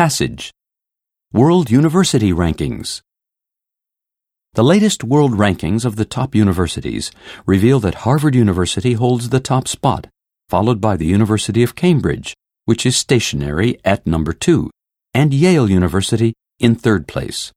Passage 0.00 0.50
World 1.30 1.70
University 1.70 2.32
Rankings 2.32 3.02
The 4.54 4.64
latest 4.64 5.04
world 5.04 5.32
rankings 5.32 5.84
of 5.84 5.96
the 5.96 6.06
top 6.06 6.34
universities 6.34 7.10
reveal 7.44 7.80
that 7.80 8.06
Harvard 8.06 8.34
University 8.34 8.94
holds 8.94 9.28
the 9.28 9.40
top 9.40 9.68
spot, 9.68 10.06
followed 10.48 10.80
by 10.80 10.96
the 10.96 11.04
University 11.04 11.62
of 11.62 11.74
Cambridge, 11.74 12.34
which 12.64 12.86
is 12.86 12.96
stationary 12.96 13.78
at 13.84 14.06
number 14.06 14.32
two, 14.32 14.70
and 15.12 15.34
Yale 15.34 15.68
University 15.68 16.32
in 16.58 16.74
third 16.74 17.06
place. 17.06 17.52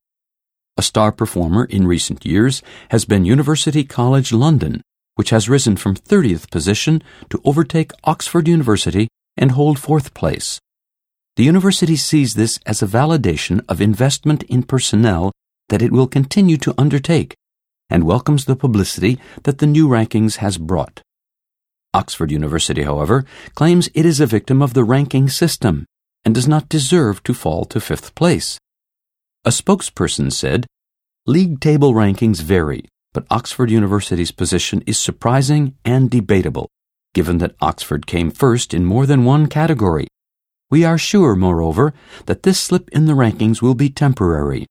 A 0.75 0.82
star 0.82 1.14
performer 1.14 1.64
in 1.64 1.88
recent 1.88 2.25
years 2.25 2.62
has 2.89 3.05
been 3.05 3.23
University 3.23 3.86
College 3.86 4.34
London, 4.34 4.82
which 5.16 5.30
has 5.30 5.48
risen 5.48 5.78
from 5.78 5.96
30th 5.96 6.52
position 6.52 7.02
to 7.30 7.39
overtake 7.46 7.94
Oxford 8.04 8.50
University 8.50 9.07
and 9.38 9.52
hold 9.52 9.80
fourth 9.80 10.14
place. 10.14 10.60
The 11.36 11.43
university 11.43 11.95
sees 11.95 12.36
this 12.36 12.59
as 12.68 12.84
a 12.84 12.88
validation 12.88 13.66
of 13.68 13.81
investment 13.81 14.44
in 14.44 14.62
personnel 14.62 15.31
that 15.70 15.81
it 15.81 15.91
will 15.91 16.05
continue 16.05 16.58
to 16.58 16.75
undertake 16.77 17.34
and 17.89 18.03
welcomes 18.03 18.45
the 18.45 18.55
publicity 18.55 19.17
that 19.41 19.58
the 19.58 19.66
new 19.66 19.88
rankings 19.88 20.38
has 20.38 20.59
brought. 20.59 21.02
Oxford 21.91 22.31
University, 22.31 22.84
however, 22.84 23.25
claims 23.55 23.89
it 23.95 24.05
is 24.05 24.20
a 24.20 24.27
victim 24.27 24.61
of 24.61 24.75
the 24.75 24.84
ranking 24.84 25.27
system 25.27 25.85
and 26.23 26.35
does 26.35 26.48
not 26.48 26.70
deserve 26.70 27.23
to 27.23 27.34
fall 27.34 27.66
to 27.66 27.80
fifth 27.80 28.13
place. 28.13 28.59
A 29.44 29.50
spokesperson 29.50 30.31
said, 30.31 30.67
League 31.25 31.59
table 31.59 31.94
rankings 31.94 32.41
vary, 32.41 32.86
but 33.11 33.25
Oxford 33.31 33.72
University's 33.72 34.31
position 34.31 34.84
is 34.86 35.00
surprising 35.00 35.75
and 35.84 36.11
debatable, 36.11 36.70
given 37.16 37.39
that 37.39 37.55
Oxford 37.59 38.05
came 38.05 38.30
first 38.30 38.72
in 38.72 38.86
more 38.86 39.08
than 39.08 39.25
one 39.25 39.47
category 39.47 40.08
we 40.73 40.84
are 40.84 40.98
sure, 40.98 41.36
moreover, 41.36 41.94
that 42.26 42.41
this 42.41 42.59
slip 42.59 42.90
in 42.90 43.05
the 43.05 43.14
rankings 43.14 43.62
will 43.62 43.76
be 43.76 43.90
temporary. 43.90 44.66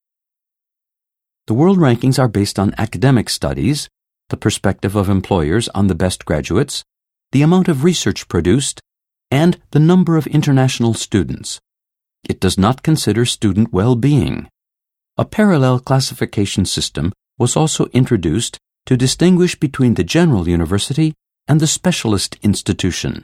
The 1.47 1.55
world 1.55 1.79
rankings 1.79 2.19
are 2.19 2.27
based 2.27 2.59
on 2.59 2.75
academic 2.77 3.31
studies, 3.31 3.89
the 4.29 4.37
perspective 4.37 4.97
of 4.97 5.09
employers 5.09 5.69
on 5.69 5.87
the 5.87 5.95
best 5.95 6.25
graduates, 6.25 6.83
the 7.31 7.43
amount 7.43 7.69
of 7.69 7.85
research 7.85 8.27
produced, 8.27 8.81
and 9.31 9.61
the 9.71 9.79
number 9.79 10.17
of 10.17 10.27
international 10.27 10.93
students. 10.93 11.61
It 12.29 12.41
does 12.41 12.59
not 12.59 12.83
consider 12.83 13.25
student 13.25 13.73
well-being. 13.73 14.49
A 15.17 15.25
parallel 15.25 15.79
classification 15.79 16.65
system 16.65 17.13
was 17.39 17.55
also 17.55 17.87
introduced 17.93 18.59
to 18.87 18.97
distinguish 18.97 19.55
between 19.55 19.95
the 19.95 20.11
general 20.17 20.49
university 20.49 21.15
and 21.47 21.61
the 21.61 21.69
specialist 21.69 22.39
institution. 22.43 23.23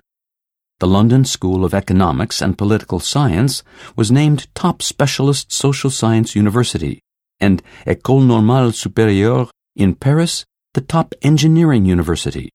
The 0.81 0.87
London 0.87 1.25
School 1.25 1.65
of 1.65 1.75
Economics 1.75 2.41
and 2.41 2.57
Political 2.57 3.01
Science 3.01 3.65
was 3.97 4.13
named 4.13 4.47
top 4.55 4.81
specialist 4.81 5.53
social 5.53 5.91
science 5.91 6.37
university, 6.37 7.03
and 7.41 7.65
École 7.85 8.25
Normale 8.25 8.71
Supérieure 8.71 9.51
in 9.75 9.97
Paris 9.97 10.45
the 10.75 10.81
top 10.81 11.15
engineering 11.23 11.85
university. 11.85 12.51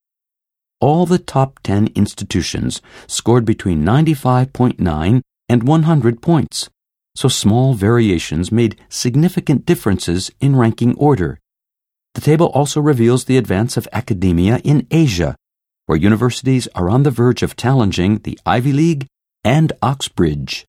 All 0.80 1.06
the 1.06 1.20
top 1.20 1.60
10 1.64 1.90
institutions 1.96 2.82
scored 3.08 3.44
between 3.44 3.84
95.9 3.84 5.22
and 5.50 5.64
100 5.64 6.22
points, 6.22 6.70
so 7.16 7.28
small 7.28 7.74
variations 7.74 8.54
made 8.54 8.80
significant 8.88 9.66
differences 9.66 10.32
in 10.40 10.56
ranking 10.56 10.96
order. 10.96 11.40
The 12.14 12.22
table 12.22 12.48
also 12.48 12.80
reveals 12.80 13.26
the 13.26 13.36
advance 13.36 13.76
of 13.76 13.90
academia 13.92 14.60
in 14.64 14.88
Asia 14.92 15.36
where 15.86 15.98
universities 15.98 16.68
are 16.76 16.90
on 16.90 17.04
the 17.04 17.12
verge 17.12 17.44
of 17.44 17.56
challenging 17.56 18.20
the 18.20 18.40
Ivy 18.46 18.74
League 18.74 19.08
and 19.44 19.74
Oxbridge. 19.82 20.66